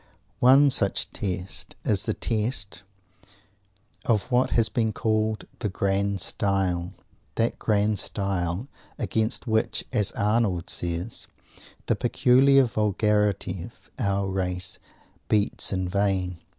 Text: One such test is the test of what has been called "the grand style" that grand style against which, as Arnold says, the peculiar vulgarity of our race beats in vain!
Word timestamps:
One 0.39 0.71
such 0.71 1.11
test 1.11 1.75
is 1.83 2.05
the 2.05 2.15
test 2.15 2.81
of 4.03 4.23
what 4.31 4.49
has 4.57 4.67
been 4.67 4.93
called 4.93 5.45
"the 5.59 5.69
grand 5.69 6.21
style" 6.21 6.93
that 7.35 7.59
grand 7.59 7.99
style 7.99 8.67
against 8.97 9.45
which, 9.45 9.85
as 9.93 10.11
Arnold 10.13 10.71
says, 10.71 11.27
the 11.85 11.95
peculiar 11.95 12.63
vulgarity 12.63 13.61
of 13.61 13.91
our 13.99 14.27
race 14.27 14.79
beats 15.29 15.71
in 15.71 15.87
vain! 15.87 16.39